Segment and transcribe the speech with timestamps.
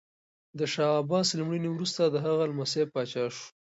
[0.59, 3.45] د شاه عباس له مړینې وروسته د هغه لمسی پاچا شو.